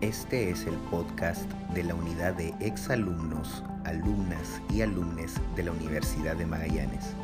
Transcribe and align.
Este 0.00 0.50
es 0.50 0.64
el 0.68 0.76
podcast 0.92 1.50
de 1.74 1.82
la 1.82 1.92
unidad 1.92 2.34
de 2.34 2.54
exalumnos, 2.60 3.64
alumnas 3.84 4.62
y 4.72 4.82
alumnes 4.82 5.40
de 5.56 5.64
la 5.64 5.72
Universidad 5.72 6.36
de 6.36 6.46
Magallanes, 6.46 7.16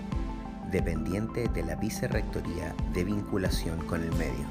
dependiente 0.72 1.48
de 1.54 1.62
la 1.62 1.76
Vicerrectoría 1.76 2.74
de 2.92 3.04
Vinculación 3.04 3.79
con 3.87 4.02
el 4.02 4.10
Medio. 4.16 4.45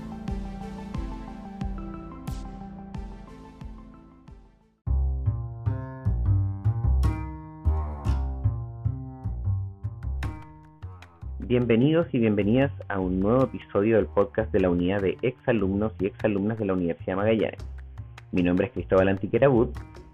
Bienvenidos 11.40 12.08
y 12.13 12.19
bienvenidas 12.19 12.71
a 12.87 13.01
un 13.01 13.19
nuevo 13.19 13.44
episodio 13.44 13.97
del 13.97 14.05
podcast 14.05 14.49
de 14.53 14.62
la 14.62 14.69
unidad 14.69 15.01
de 15.01 15.17
exalumnos 15.24 15.92
y 15.99 16.05
exalumnas 16.05 16.58
de 16.58 16.66
la 16.66 16.73
Universidad 16.73 17.08
de 17.08 17.16
Magallanes. 17.17 17.83
Mi 18.34 18.42
nombre 18.42 18.66
es 18.66 18.73
Cristóbal 18.73 19.10
Antiquera 19.10 19.48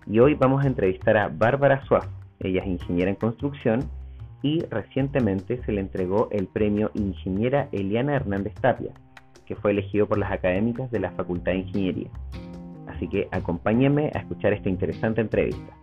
y 0.06 0.20
hoy 0.20 0.34
vamos 0.34 0.66
a 0.66 0.68
entrevistar 0.68 1.16
a 1.16 1.30
Bárbara 1.30 1.86
Suárez. 1.86 2.10
Ella 2.42 2.60
es 2.64 2.68
ingeniera 2.68 3.10
en 3.10 3.16
construcción 3.16 3.90
y 4.42 4.60
recientemente 4.66 5.64
se 5.64 5.72
le 5.72 5.80
entregó 5.80 6.28
el 6.30 6.48
premio 6.48 6.92
Ingeniera 6.96 7.70
Eliana 7.72 8.18
Hernández 8.18 8.54
Tapia, 8.56 8.92
que 9.46 9.56
fue 9.56 9.72
elegido 9.72 10.06
por 10.06 10.18
las 10.18 10.34
académicas 10.34 10.92
de 10.92 11.00
la 11.00 11.12
Facultad 11.12 11.54
de 11.54 11.60
Ingeniería. 11.60 12.10
Así 12.88 13.08
que 13.08 13.30
acompáñenme 13.32 14.12
a 14.14 14.20
escuchar 14.20 14.52
esta 14.52 14.68
interesante 14.68 15.22
entrevista. 15.22 15.74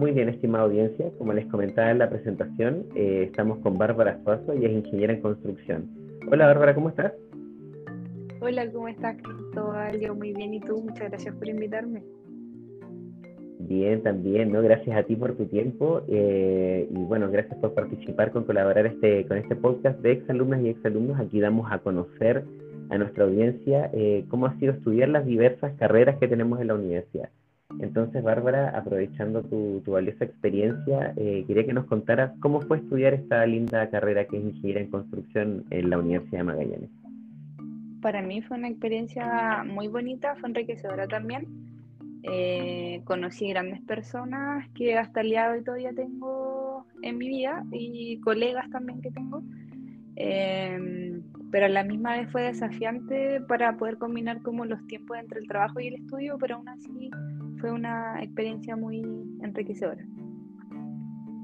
Muy 0.00 0.12
bien, 0.12 0.30
estimada 0.30 0.64
audiencia, 0.64 1.10
como 1.18 1.34
les 1.34 1.44
comentaba 1.48 1.90
en 1.90 1.98
la 1.98 2.08
presentación, 2.08 2.86
eh, 2.94 3.24
estamos 3.26 3.58
con 3.58 3.76
Bárbara 3.76 4.18
Suazo 4.24 4.54
y 4.54 4.64
es 4.64 4.72
ingeniera 4.72 5.12
en 5.12 5.20
construcción. 5.20 5.90
Hola 6.32 6.46
Bárbara, 6.46 6.74
¿cómo 6.74 6.88
estás? 6.88 7.12
Hola, 8.40 8.72
¿cómo 8.72 8.88
estás, 8.88 9.18
Cristóbal? 9.22 10.00
Yo 10.00 10.14
muy 10.14 10.32
bien, 10.32 10.54
¿y 10.54 10.60
tú? 10.60 10.80
Muchas 10.80 11.10
gracias 11.10 11.34
por 11.34 11.46
invitarme. 11.46 12.02
Bien, 13.58 14.02
también, 14.02 14.50
¿no? 14.50 14.62
Gracias 14.62 14.96
a 14.96 15.02
ti 15.02 15.16
por 15.16 15.36
tu 15.36 15.44
tiempo 15.44 16.00
eh, 16.08 16.88
y 16.90 17.04
bueno, 17.04 17.30
gracias 17.30 17.58
por 17.58 17.74
participar 17.74 18.30
con 18.30 18.44
colaborar 18.44 18.86
este, 18.86 19.26
con 19.26 19.36
este 19.36 19.54
podcast 19.54 20.00
de 20.00 20.12
exalumnas 20.12 20.62
y 20.62 20.70
exalumnos. 20.70 21.20
Aquí 21.20 21.40
damos 21.40 21.70
a 21.70 21.76
conocer 21.76 22.44
a 22.88 22.96
nuestra 22.96 23.24
audiencia 23.24 23.90
eh, 23.92 24.24
cómo 24.30 24.46
ha 24.46 24.58
sido 24.58 24.72
estudiar 24.72 25.10
las 25.10 25.26
diversas 25.26 25.74
carreras 25.74 26.16
que 26.16 26.26
tenemos 26.26 26.58
en 26.58 26.68
la 26.68 26.74
universidad. 26.74 27.28
Entonces, 27.78 28.22
Bárbara, 28.22 28.70
aprovechando 28.70 29.42
tu, 29.42 29.82
valiosa 29.86 30.24
experiencia, 30.24 31.12
eh, 31.16 31.44
quería 31.46 31.64
que 31.64 31.72
nos 31.72 31.86
contaras 31.86 32.32
cómo 32.40 32.60
fue 32.60 32.78
estudiar 32.78 33.14
esta 33.14 33.46
linda 33.46 33.88
carrera 33.90 34.26
que 34.26 34.38
es 34.38 34.44
Ingeniería 34.44 34.82
en 34.82 34.90
Construcción 34.90 35.64
en 35.70 35.90
la 35.90 35.98
Universidad 35.98 36.38
de 36.38 36.44
Magallanes. 36.44 36.90
Para 38.02 38.22
mí 38.22 38.42
fue 38.42 38.58
una 38.58 38.68
experiencia 38.68 39.62
muy 39.64 39.88
bonita, 39.88 40.34
fue 40.36 40.48
enriquecedora 40.48 41.06
también. 41.06 41.46
Eh, 42.22 43.00
conocí 43.04 43.48
grandes 43.48 43.80
personas 43.82 44.68
que 44.74 44.98
hasta 44.98 45.20
el 45.22 45.30
día 45.30 45.48
de 45.48 45.58
hoy 45.58 45.64
todavía 45.64 45.92
tengo 45.94 46.86
en 47.02 47.16
mi 47.16 47.28
vida 47.28 47.64
y 47.72 48.20
colegas 48.20 48.68
también 48.70 49.00
que 49.00 49.10
tengo. 49.10 49.42
Eh, 50.16 51.20
pero 51.50 51.66
a 51.66 51.68
la 51.68 51.82
misma 51.82 52.16
vez 52.16 52.30
fue 52.30 52.42
desafiante 52.42 53.40
para 53.48 53.76
poder 53.76 53.98
combinar 53.98 54.42
como 54.42 54.64
los 54.64 54.86
tiempos 54.86 55.18
entre 55.18 55.40
el 55.40 55.48
trabajo 55.48 55.80
y 55.80 55.88
el 55.88 55.94
estudio, 55.94 56.36
pero 56.38 56.56
aún 56.56 56.68
así 56.68 57.10
fue 57.60 57.70
una 57.70 58.22
experiencia 58.22 58.76
muy 58.76 59.02
enriquecedora. 59.42 60.04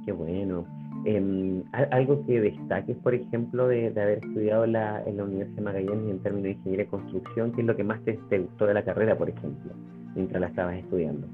Qué 0.05 0.13
bueno. 0.13 0.65
Em, 1.05 1.63
algo 1.73 2.25
que 2.27 2.41
destaques, 2.41 2.97
por 2.99 3.15
ejemplo, 3.15 3.69
de, 3.69 3.89
haber 3.89 4.19
estudiado 4.19 4.65
en 4.65 4.73
la 4.73 5.05
Universidad 5.07 5.57
de 5.57 5.63
Magallanes 5.63 6.11
en 6.11 6.19
términos 6.21 6.43
de 6.45 6.51
ingeniería 6.51 6.85
de 6.85 6.91
construcción, 6.91 7.53
¿qué 7.53 7.61
es 7.61 7.67
lo 7.67 7.77
que 7.77 7.85
más 7.85 8.01
te, 8.05 8.39
gustó 8.39 8.67
de 8.67 8.75
la 8.75 8.85
carrera, 8.85 9.17
por 9.17 9.31
ejemplo, 9.31 9.73
mientras 10.15 10.41
la 10.41 10.49
estabas 10.49 10.77
estudiando? 10.79 11.29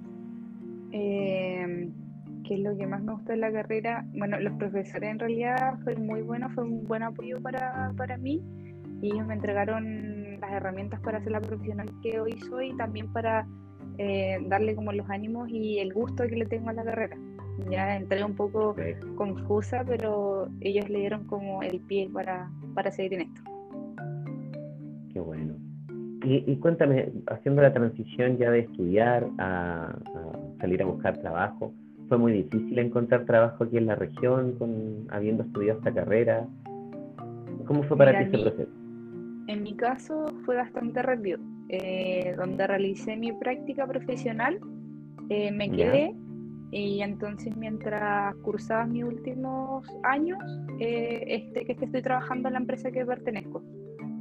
Eh, 0.90 1.90
¿Qué 2.46 2.54
es 2.54 2.60
lo 2.60 2.76
que 2.76 2.86
más 2.86 3.02
me 3.02 3.12
gustó 3.12 3.32
de 3.32 3.38
la 3.38 3.50
carrera? 3.50 4.04
Bueno, 4.14 4.38
los 4.40 4.52
profesores 4.54 5.10
en 5.10 5.18
realidad 5.18 5.78
fueron 5.84 6.06
muy 6.06 6.20
buenos, 6.20 6.52
fue 6.52 6.64
un 6.64 6.84
buen 6.84 7.02
apoyo 7.02 7.40
para, 7.40 7.92
para 7.96 8.18
mí 8.18 8.42
y 9.00 9.12
ellos 9.12 9.26
me 9.26 9.34
entregaron 9.34 10.40
las 10.40 10.52
herramientas 10.52 11.00
para 11.00 11.22
ser 11.22 11.32
la 11.32 11.40
profesional 11.40 11.88
que 12.02 12.20
hoy 12.20 12.32
soy 12.48 12.70
y 12.70 12.76
también 12.76 13.12
para 13.12 13.46
eh, 13.98 14.38
darle 14.46 14.74
como 14.74 14.92
los 14.92 15.08
ánimos 15.10 15.48
y 15.50 15.78
el 15.78 15.92
gusto 15.92 16.26
que 16.26 16.36
le 16.36 16.46
tengo 16.46 16.70
a 16.70 16.72
la 16.72 16.84
carrera. 16.84 17.16
Ya 17.70 17.96
entré 17.96 18.24
un 18.24 18.34
poco 18.34 18.74
confusa, 19.16 19.84
pero 19.86 20.48
ellos 20.60 20.88
le 20.88 21.00
dieron 21.00 21.24
como 21.24 21.62
el 21.62 21.80
pie 21.80 22.08
para, 22.12 22.50
para 22.74 22.90
seguir 22.90 23.14
en 23.14 23.20
esto. 23.22 23.42
Qué 25.12 25.20
bueno. 25.20 25.54
Y, 26.24 26.56
cuéntame, 26.56 27.10
haciendo 27.26 27.62
la 27.62 27.72
transición 27.72 28.38
ya 28.38 28.50
de 28.50 28.60
estudiar 28.60 29.28
a, 29.38 29.92
salir 30.60 30.80
a 30.82 30.86
buscar 30.86 31.18
trabajo, 31.18 31.72
¿fue 32.08 32.16
muy 32.16 32.32
difícil 32.32 32.78
encontrar 32.78 33.24
trabajo 33.24 33.64
aquí 33.64 33.76
en 33.76 33.86
la 33.86 33.96
región, 33.96 34.52
con, 34.52 35.08
habiendo 35.10 35.42
estudiado 35.42 35.80
esta 35.80 35.92
carrera? 35.92 36.46
¿Cómo 37.66 37.82
fue 37.84 37.96
para 37.96 38.18
ti 38.18 38.24
ese 38.24 38.38
proceso? 38.38 38.70
En 39.48 39.62
mi 39.64 39.74
caso 39.74 40.32
fue 40.44 40.56
bastante 40.56 41.02
rápido. 41.02 41.40
Eh, 41.74 42.34
donde 42.36 42.66
realicé 42.66 43.16
mi 43.16 43.32
práctica 43.32 43.86
profesional, 43.86 44.60
eh, 45.30 45.50
me 45.50 45.70
quedé 45.70 46.14
y 46.70 47.00
entonces 47.00 47.56
mientras 47.56 48.34
cursaba 48.42 48.84
mis 48.84 49.04
últimos 49.04 49.86
años, 50.02 50.38
eh, 50.80 51.24
este, 51.28 51.64
que, 51.64 51.72
estoy 51.72 52.02
trabajando 52.02 52.48
en 52.48 52.54
la 52.54 52.60
empresa 52.60 52.90
que 52.90 53.06
pertenezco 53.06 53.62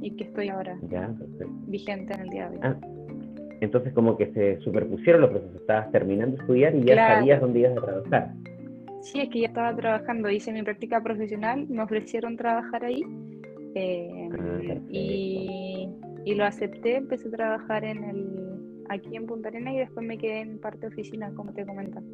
y 0.00 0.16
que 0.16 0.24
estoy 0.24 0.48
ahora 0.48 0.78
vigente 1.66 2.14
en 2.14 2.20
el 2.20 2.30
día 2.30 2.48
de 2.48 2.56
hoy. 2.56 2.62
Ah, 2.62 2.76
entonces 3.60 3.92
como 3.92 4.16
que 4.16 4.32
se 4.32 4.58
superpusieron 4.60 5.20
los 5.20 5.30
procesos, 5.30 5.60
estabas 5.60 5.92
terminando 5.92 6.36
de 6.36 6.42
estudiar 6.42 6.74
y 6.74 6.84
ya 6.84 6.96
sabías 6.96 7.38
dónde 7.38 7.60
ibas 7.60 7.76
a 7.76 7.84
trabajar. 7.84 8.32
Sí, 9.02 9.20
es 9.20 9.28
que 9.28 9.40
ya 9.40 9.48
estaba 9.48 9.76
trabajando, 9.76 10.30
hice 10.30 10.52
mi 10.52 10.62
práctica 10.62 11.02
profesional, 11.02 11.66
me 11.68 11.82
ofrecieron 11.82 12.38
trabajar 12.38 12.82
ahí 12.82 13.02
ah, 13.76 14.78
y 14.88 15.90
y 16.24 16.34
lo 16.34 16.44
acepté, 16.44 16.96
empecé 16.96 17.28
a 17.28 17.32
trabajar 17.32 17.84
en 17.84 18.04
el, 18.04 18.84
aquí 18.88 19.16
en 19.16 19.26
Punta 19.26 19.48
Arenas 19.48 19.74
y 19.74 19.78
después 19.78 20.06
me 20.06 20.18
quedé 20.18 20.40
en 20.40 20.58
parte 20.58 20.86
oficina, 20.86 21.32
como 21.34 21.52
te 21.52 21.66
comentaba. 21.66 22.06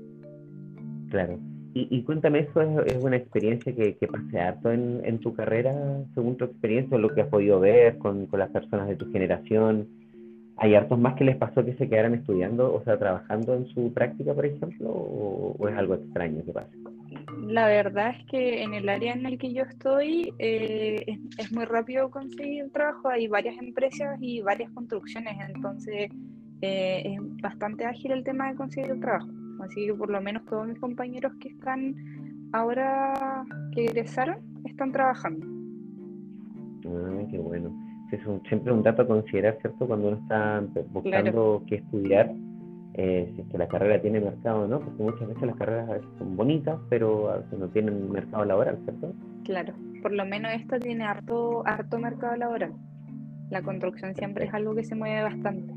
Claro. 1.10 1.38
Y, 1.74 2.02
cuéntame, 2.02 2.40
¿eso 2.40 2.60
es, 2.82 3.04
una 3.04 3.16
experiencia 3.16 3.72
que, 3.72 3.96
que 3.96 4.08
pase 4.08 4.40
harto 4.40 4.72
en, 4.72 5.00
en, 5.04 5.18
tu 5.18 5.32
carrera, 5.34 6.02
según 6.12 6.36
tu 6.36 6.44
experiencia, 6.44 6.96
o 6.96 7.00
lo 7.00 7.14
que 7.14 7.20
has 7.20 7.28
podido 7.28 7.60
ver 7.60 7.98
con, 7.98 8.26
con 8.26 8.40
las 8.40 8.50
personas 8.50 8.88
de 8.88 8.96
tu 8.96 9.12
generación? 9.12 9.86
¿Hay 10.56 10.74
hartos 10.74 10.98
más 10.98 11.14
que 11.14 11.22
les 11.22 11.36
pasó 11.36 11.64
que 11.64 11.74
se 11.74 11.88
quedaran 11.88 12.14
estudiando, 12.14 12.74
o 12.74 12.82
sea, 12.82 12.98
trabajando 12.98 13.54
en 13.54 13.66
su 13.68 13.92
práctica, 13.92 14.34
por 14.34 14.46
ejemplo, 14.46 14.90
o, 14.90 15.68
es 15.68 15.76
algo 15.76 15.94
extraño 15.94 16.44
que 16.44 16.52
pasa? 16.52 16.70
La 17.46 17.66
verdad 17.66 18.14
es 18.18 18.26
que 18.26 18.62
en 18.62 18.74
el 18.74 18.88
área 18.88 19.12
en 19.14 19.24
el 19.26 19.38
que 19.38 19.52
yo 19.52 19.62
estoy 19.62 20.32
eh, 20.38 21.18
es, 21.38 21.52
muy 21.52 21.64
rápido 21.64 22.10
conseguir 22.10 22.70
trabajo, 22.70 23.08
hay 23.08 23.26
varias 23.28 23.56
empresas 23.58 24.18
y 24.20 24.42
varias 24.42 24.70
construcciones, 24.72 25.34
entonces 25.54 26.10
eh, 26.60 27.02
es 27.04 27.20
bastante 27.40 27.86
ágil 27.86 28.12
el 28.12 28.24
tema 28.24 28.50
de 28.50 28.56
conseguir 28.56 29.00
trabajo. 29.00 29.28
Así 29.62 29.86
que 29.86 29.94
por 29.94 30.10
lo 30.10 30.20
menos 30.20 30.44
todos 30.44 30.66
mis 30.66 30.78
compañeros 30.78 31.32
que 31.40 31.48
están 31.48 31.94
ahora 32.52 33.44
que 33.74 33.86
egresaron 33.86 34.38
están 34.64 34.92
trabajando. 34.92 35.46
Ah, 36.86 37.26
qué 37.30 37.38
bueno 37.38 37.88
es 38.10 38.20
siempre 38.48 38.72
un 38.72 38.82
dato 38.82 39.02
a 39.02 39.06
considerar, 39.06 39.58
¿cierto? 39.60 39.86
Cuando 39.86 40.08
uno 40.08 40.16
está 40.18 40.62
buscando 40.90 41.62
qué 41.66 41.76
estudiar, 41.76 42.34
eh, 43.00 43.30
si 43.32 43.42
es 43.42 43.48
que 43.48 43.58
la 43.58 43.68
carrera 43.68 44.02
tiene 44.02 44.20
mercado 44.20 44.62
o 44.62 44.66
no, 44.66 44.80
porque 44.80 45.04
muchas 45.04 45.28
veces 45.28 45.42
las 45.44 45.56
carreras 45.56 46.02
son 46.18 46.36
bonitas, 46.36 46.80
pero 46.88 47.30
a 47.30 47.36
veces 47.38 47.56
no 47.56 47.68
tienen 47.68 48.10
mercado 48.10 48.44
laboral, 48.44 48.76
¿cierto? 48.82 49.14
Claro, 49.44 49.72
por 50.02 50.10
lo 50.10 50.26
menos 50.26 50.50
esta 50.52 50.80
tiene 50.80 51.04
harto, 51.04 51.62
harto 51.64 51.96
mercado 52.00 52.34
laboral. 52.34 52.72
La 53.50 53.62
construcción 53.62 54.16
siempre 54.16 54.46
es 54.46 54.52
algo 54.52 54.74
que 54.74 54.82
se 54.82 54.96
mueve 54.96 55.22
bastante. 55.22 55.72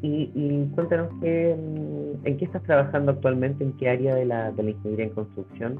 Y, 0.00 0.66
cuéntanos, 0.74 1.10
qué, 1.20 1.54
mm, 1.54 2.26
¿en 2.26 2.36
qué 2.38 2.44
estás 2.46 2.62
trabajando 2.62 3.12
actualmente? 3.12 3.62
¿En 3.62 3.76
qué 3.76 3.90
área 3.90 4.14
de 4.14 4.24
la, 4.24 4.52
de 4.52 4.62
la 4.62 4.70
ingeniería 4.70 5.04
en 5.04 5.10
construcción? 5.12 5.78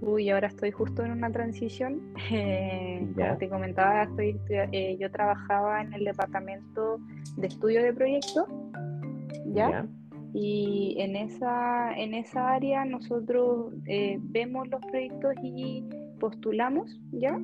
Uy, 0.00 0.30
ahora 0.30 0.48
estoy 0.48 0.70
justo 0.70 1.04
en 1.04 1.12
una 1.12 1.30
transición. 1.30 2.00
Eh, 2.30 3.08
como 3.16 3.36
te 3.38 3.48
comentaba, 3.48 4.02
estoy, 4.02 4.38
eh, 4.50 4.96
yo 5.00 5.10
trabajaba 5.10 5.80
en 5.80 5.92
el 5.94 6.04
departamento 6.04 6.98
de 7.36 7.46
estudio 7.46 7.82
de 7.82 7.92
proyectos, 7.92 8.44
¿ya? 9.46 9.86
Y 10.34 10.96
en 10.98 11.16
esa, 11.16 11.94
en 11.96 12.14
esa 12.14 12.52
área 12.52 12.84
nosotros 12.84 13.72
eh, 13.86 14.18
vemos 14.20 14.68
los 14.68 14.80
proyectos 14.86 15.34
y 15.42 15.84
postulamos, 16.20 17.00
¿ya? 17.12 17.38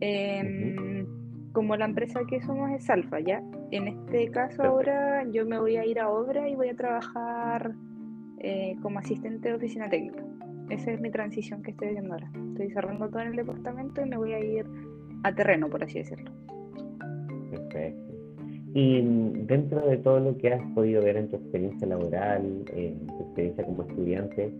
Em, 0.00 1.06
como 1.52 1.76
la 1.76 1.86
empresa 1.86 2.20
que 2.28 2.40
somos 2.42 2.70
es 2.72 2.88
Alfa, 2.90 3.20
¿ya? 3.20 3.42
En 3.70 3.88
este 3.88 4.30
caso 4.30 4.62
ahora 4.62 5.24
yo 5.30 5.46
me 5.46 5.58
voy 5.58 5.76
a 5.76 5.86
ir 5.86 6.00
a 6.00 6.10
obra 6.10 6.48
y 6.48 6.54
voy 6.54 6.68
a 6.68 6.76
trabajar 6.76 7.72
eh, 8.38 8.76
como 8.82 8.98
asistente 8.98 9.48
de 9.48 9.54
oficina 9.54 9.88
técnica. 9.88 10.22
Esa 10.72 10.90
es 10.90 11.00
mi 11.02 11.10
transición 11.10 11.62
que 11.62 11.72
estoy 11.72 11.88
haciendo 11.88 12.14
ahora. 12.14 12.30
Estoy 12.52 12.70
cerrando 12.70 13.06
todo 13.10 13.20
en 13.20 13.28
el 13.28 13.36
departamento 13.36 14.00
y 14.00 14.08
me 14.08 14.16
voy 14.16 14.32
a 14.32 14.40
ir 14.40 14.64
a 15.22 15.34
terreno, 15.34 15.68
por 15.68 15.84
así 15.84 15.98
decirlo. 15.98 16.30
Perfecto. 17.50 18.14
Y 18.72 19.02
dentro 19.44 19.86
de 19.86 19.98
todo 19.98 20.18
lo 20.18 20.38
que 20.38 20.54
has 20.54 20.62
podido 20.72 21.02
ver 21.02 21.18
en 21.18 21.28
tu 21.28 21.36
experiencia 21.36 21.86
laboral, 21.86 22.64
en 22.74 23.06
tu 23.06 23.22
experiencia 23.22 23.64
como 23.66 23.82
estudiante, 23.82 24.50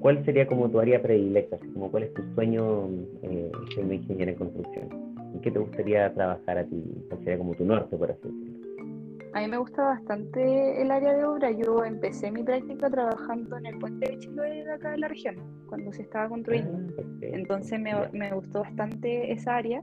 ¿cuál 0.00 0.24
sería 0.24 0.46
como 0.46 0.70
tu 0.70 0.80
área 0.80 1.02
predilecta? 1.02 1.58
Como 1.74 1.90
¿Cuál 1.90 2.04
es 2.04 2.14
tu 2.14 2.22
sueño 2.34 2.88
eh, 3.22 3.52
siendo 3.74 3.92
ingeniero 3.92 4.32
en 4.32 4.38
construcción? 4.38 4.88
¿En 5.34 5.40
qué 5.42 5.50
te 5.50 5.58
gustaría 5.58 6.14
trabajar 6.14 6.56
a 6.56 6.64
ti? 6.64 6.82
¿Cuál 7.10 7.20
sería 7.24 7.36
como 7.36 7.54
tu 7.54 7.66
norte, 7.66 7.94
por 7.94 8.10
así 8.10 8.22
decirlo? 8.22 8.47
A 9.34 9.40
mí 9.40 9.48
me 9.48 9.58
gusta 9.58 9.82
bastante 9.82 10.80
el 10.80 10.90
área 10.90 11.14
de 11.14 11.24
obra. 11.24 11.50
Yo 11.50 11.84
empecé 11.84 12.30
mi 12.30 12.42
práctica 12.42 12.88
trabajando 12.88 13.56
en 13.58 13.66
el 13.66 13.78
puente 13.78 14.10
de 14.10 14.18
Chiloé 14.18 14.64
de 14.64 14.72
acá 14.72 14.92
de 14.92 14.98
la 14.98 15.08
región, 15.08 15.36
cuando 15.68 15.92
se 15.92 16.02
estaba 16.02 16.28
construyendo. 16.28 16.94
Ah, 16.98 17.02
Entonces 17.20 17.78
me, 17.78 17.92
me, 18.12 18.32
gustó 18.32 18.60
bastante 18.60 19.30
esa 19.32 19.56
área. 19.56 19.82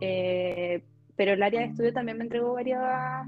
Eh, 0.00 0.82
pero 1.16 1.32
el 1.32 1.42
área 1.42 1.60
de 1.60 1.66
estudio 1.66 1.92
también 1.92 2.18
me 2.18 2.24
entregó 2.24 2.54
varias, 2.54 3.26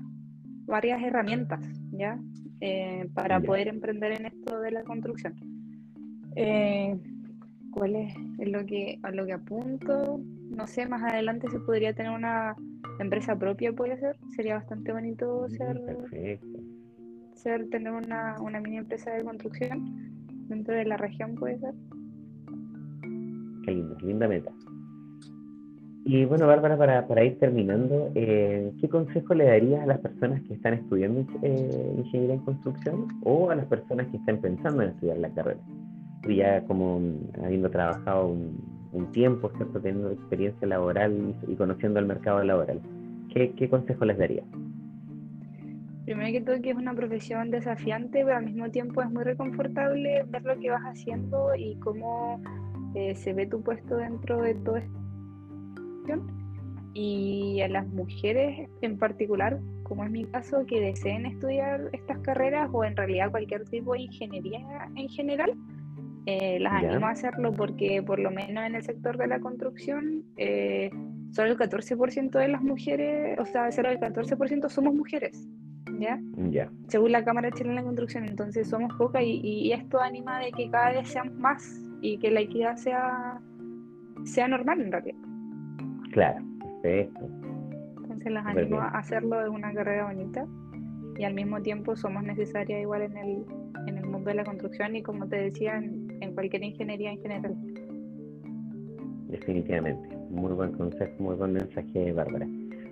varias 0.66 1.02
herramientas, 1.02 1.60
¿ya? 1.92 2.18
Eh, 2.60 3.08
para 3.14 3.40
poder 3.40 3.68
emprender 3.68 4.12
en 4.12 4.26
esto 4.26 4.60
de 4.60 4.70
la 4.72 4.82
construcción. 4.82 5.34
Eh, 6.34 6.98
¿Cuál 7.70 7.96
es 7.96 8.14
lo 8.38 8.64
que, 8.66 8.98
a 9.02 9.10
lo 9.10 9.26
que 9.26 9.32
apunto? 9.34 10.20
No 10.50 10.66
sé, 10.66 10.86
más 10.86 11.02
adelante 11.02 11.48
se 11.50 11.58
podría 11.60 11.92
tener 11.92 12.12
una 12.12 12.54
empresa 12.98 13.36
propia, 13.36 13.72
puede 13.72 13.98
ser. 13.98 14.16
Sería 14.34 14.54
bastante 14.54 14.92
bonito 14.92 15.48
ser, 15.50 15.80
ser 17.34 17.68
tener 17.68 17.92
una, 17.92 18.36
una 18.40 18.60
mini 18.60 18.78
empresa 18.78 19.12
de 19.12 19.24
construcción 19.24 20.16
dentro 20.48 20.74
de 20.74 20.84
la 20.84 20.96
región, 20.96 21.34
puede 21.34 21.58
ser. 21.58 21.74
Qué 23.64 23.72
lindo, 23.72 23.96
linda 24.00 24.28
meta. 24.28 24.52
Y 26.08 26.24
bueno, 26.24 26.46
Bárbara, 26.46 26.78
para, 26.78 27.08
para 27.08 27.24
ir 27.24 27.36
terminando, 27.40 28.12
eh, 28.14 28.72
¿qué 28.80 28.88
consejo 28.88 29.34
le 29.34 29.46
darías 29.46 29.82
a 29.82 29.86
las 29.86 29.98
personas 29.98 30.40
que 30.42 30.54
están 30.54 30.74
estudiando 30.74 31.26
eh, 31.42 31.94
ingeniería 31.98 32.36
en 32.36 32.44
construcción 32.44 33.08
o 33.24 33.50
a 33.50 33.56
las 33.56 33.66
personas 33.66 34.06
que 34.08 34.18
están 34.18 34.40
pensando 34.40 34.82
en 34.82 34.90
estudiar 34.90 35.18
la 35.18 35.30
carrera? 35.30 35.60
Tú 36.22 36.30
ya 36.30 36.62
como 36.62 37.00
habiendo 37.42 37.70
trabajado 37.70 38.28
un, 38.28 38.75
tiempo, 39.12 39.50
¿cierto? 39.56 39.80
Teniendo 39.80 40.10
experiencia 40.10 40.66
laboral 40.66 41.34
y, 41.46 41.54
conociendo 41.54 42.00
el 42.00 42.06
mercado 42.06 42.42
laboral, 42.42 42.80
¿qué, 43.32 43.52
¿qué 43.52 43.68
consejo 43.68 44.04
les 44.04 44.18
darías? 44.18 44.46
Primero 46.04 46.32
que 46.32 46.40
todo 46.40 46.62
que 46.62 46.70
es 46.70 46.76
una 46.76 46.94
profesión 46.94 47.50
desafiante, 47.50 48.24
pero 48.24 48.36
al 48.36 48.44
mismo 48.44 48.70
tiempo 48.70 49.02
es 49.02 49.10
muy 49.10 49.24
reconfortable 49.24 50.24
ver 50.28 50.42
lo 50.44 50.58
que 50.58 50.70
vas 50.70 50.82
haciendo 50.82 51.54
y 51.56 51.76
cómo 51.76 52.40
eh, 52.94 53.14
se 53.14 53.32
ve 53.32 53.46
tu 53.46 53.60
puesto 53.62 53.96
dentro 53.96 54.40
de 54.40 54.54
todo 54.54 54.76
esto 54.76 54.96
y 56.94 57.60
a 57.60 57.68
las 57.68 57.86
mujeres 57.88 58.70
en 58.80 58.96
particular, 58.96 59.60
como 59.82 60.04
es 60.04 60.10
mi 60.10 60.24
caso, 60.24 60.64
que 60.66 60.80
deseen 60.80 61.26
estudiar 61.26 61.90
estas 61.92 62.18
carreras 62.20 62.70
o 62.72 62.84
en 62.84 62.96
realidad 62.96 63.30
cualquier 63.30 63.64
tipo 63.64 63.92
de 63.92 64.00
ingeniería 64.00 64.60
en 64.94 65.08
general, 65.10 65.52
eh, 66.26 66.58
las 66.58 66.72
animo 66.72 67.06
a 67.06 67.10
hacerlo 67.10 67.52
porque 67.52 68.02
por 68.02 68.18
lo 68.18 68.32
menos 68.32 68.64
en 68.64 68.74
el 68.74 68.82
sector 68.82 69.16
de 69.16 69.28
la 69.28 69.38
construcción, 69.38 70.24
eh, 70.36 70.90
solo 71.30 71.52
el 71.52 71.56
14% 71.56 72.30
de 72.30 72.48
las 72.48 72.62
mujeres, 72.62 73.38
o 73.38 73.46
sea, 73.46 73.70
solo 73.70 73.90
el 73.90 74.00
14% 74.00 74.68
somos 74.68 74.92
mujeres. 74.92 75.48
¿Ya? 75.98 76.20
Según 76.88 77.12
la 77.12 77.24
Cámara 77.24 77.50
Chilena 77.52 77.80
de 77.80 77.84
Construcción, 77.84 78.24
entonces 78.24 78.68
somos 78.68 78.92
pocas 78.94 79.22
y, 79.22 79.40
y, 79.42 79.72
esto 79.72 80.00
anima 80.00 80.40
de 80.40 80.50
que 80.50 80.68
cada 80.68 80.90
vez 80.90 81.08
seamos 81.08 81.34
más 81.38 81.80
y 82.02 82.18
que 82.18 82.30
la 82.30 82.40
equidad 82.40 82.76
sea, 82.76 83.40
sea 84.24 84.48
normal 84.48 84.80
en 84.80 84.92
realidad. 84.92 85.16
Claro, 86.10 86.44
perfecto. 86.82 87.20
Entonces 88.02 88.32
las 88.32 88.46
animo 88.46 88.80
a 88.80 88.88
hacerlo 88.88 89.40
de 89.42 89.48
una 89.48 89.72
carrera 89.72 90.06
bonita 90.06 90.46
y 91.16 91.24
al 91.24 91.34
mismo 91.34 91.62
tiempo 91.62 91.96
somos 91.96 92.24
necesarias 92.24 92.82
igual 92.82 93.02
en 93.02 93.16
el, 93.16 93.44
en 93.86 93.96
el 93.96 94.06
mundo 94.06 94.28
de 94.28 94.34
la 94.34 94.44
construcción 94.44 94.96
y 94.96 95.02
como 95.02 95.28
te 95.28 95.36
decía, 95.36 95.76
en, 95.76 96.05
cualquier 96.34 96.64
ingeniería 96.64 97.12
en 97.12 97.22
general. 97.22 97.54
Definitivamente, 99.28 100.16
muy 100.30 100.52
buen 100.52 100.72
consejo, 100.72 101.12
muy 101.18 101.34
buen 101.34 101.52
mensaje, 101.52 102.12
Bárbara. 102.12 102.46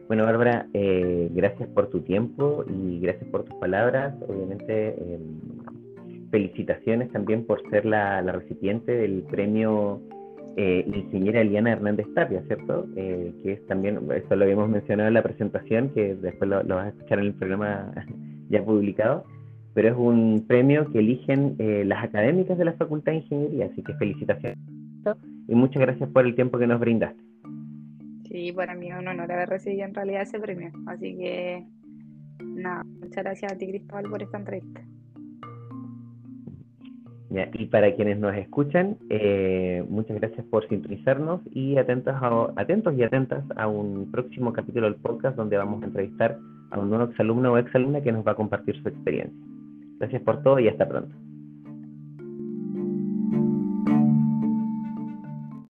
Bueno, 0.08 0.24
Bárbara, 0.24 0.66
eh, 0.74 1.30
gracias 1.32 1.68
por 1.70 1.88
tu 1.88 2.00
tiempo 2.00 2.64
y 2.68 3.00
gracias 3.00 3.28
por 3.30 3.44
tus 3.44 3.54
palabras. 3.56 4.14
Obviamente, 4.28 4.88
em, 4.88 6.30
felicitaciones 6.30 7.10
también 7.12 7.46
por 7.46 7.62
ser 7.70 7.86
la, 7.86 8.20
la 8.20 8.32
recipiente 8.32 8.92
del 8.92 9.22
premio 9.22 10.00
eh, 10.56 10.84
ingeniera 10.86 11.40
Eliana 11.40 11.72
Hernández 11.72 12.06
Tapia, 12.14 12.42
¿cierto? 12.46 12.86
Eh, 12.96 13.32
que 13.42 13.52
es 13.54 13.66
también, 13.66 13.98
esto 14.14 14.36
lo 14.36 14.44
habíamos 14.44 14.68
mencionado 14.68 15.08
en 15.08 15.14
la 15.14 15.22
presentación, 15.22 15.90
que 15.90 16.14
después 16.14 16.48
lo, 16.48 16.62
vas 16.64 16.86
a 16.86 16.88
escuchar 16.90 17.18
en 17.18 17.26
el 17.26 17.34
programa 17.34 17.92
ya 18.50 18.64
publicado, 18.64 19.24
pero 19.74 19.88
es 19.88 19.96
un 19.96 20.44
premio 20.46 20.90
que 20.90 21.00
eligen 21.00 21.56
eh, 21.58 21.84
las 21.84 22.04
académicas 22.04 22.56
de 22.56 22.64
la 22.64 22.72
Facultad 22.74 23.12
de 23.12 23.18
Ingeniería, 23.18 23.66
así 23.66 23.82
que 23.82 23.94
felicitaciones 23.94 24.58
y 25.46 25.54
muchas 25.54 25.82
gracias 25.82 26.08
por 26.08 26.24
el 26.24 26.34
tiempo 26.34 26.58
que 26.58 26.66
nos 26.66 26.80
brindaste. 26.80 27.22
Sí, 28.30 28.50
para 28.52 28.74
mí 28.74 28.90
es 28.90 28.98
un 28.98 29.06
honor 29.06 29.30
haber 29.30 29.50
recibido 29.50 29.84
en 29.84 29.94
realidad 29.94 30.22
ese 30.22 30.40
premio, 30.40 30.72
así 30.86 31.16
que 31.16 31.66
nada, 32.42 32.84
muchas 32.84 33.24
gracias 33.24 33.52
a 33.52 33.56
ti 33.58 33.66
Cristóbal 33.68 34.08
por 34.08 34.22
esta 34.22 34.38
entrevista 34.38 34.80
y 37.52 37.66
para 37.66 37.94
quienes 37.94 38.18
nos 38.18 38.34
escuchan, 38.36 38.96
eh, 39.10 39.84
muchas 39.88 40.20
gracias 40.20 40.46
por 40.46 40.68
sintonizarnos 40.68 41.40
y 41.52 41.76
atentos, 41.78 42.14
atentos 42.56 42.94
y 42.96 43.02
atentas 43.02 43.44
a 43.56 43.66
un 43.66 44.10
próximo 44.12 44.52
capítulo 44.52 44.86
del 44.86 44.96
podcast 44.96 45.36
donde 45.36 45.56
vamos 45.56 45.82
a 45.82 45.86
entrevistar 45.86 46.38
a 46.70 46.78
un 46.78 46.90
nuevo 46.90 47.04
exalumno 47.04 47.52
o 47.52 47.58
exalumna 47.58 48.02
que 48.02 48.12
nos 48.12 48.26
va 48.26 48.32
a 48.32 48.36
compartir 48.36 48.80
su 48.80 48.88
experiencia. 48.88 49.53
Gracias 49.98 50.22
por 50.22 50.42
todo 50.42 50.58
y 50.60 50.68
hasta 50.68 50.88
pronto. 50.88 51.14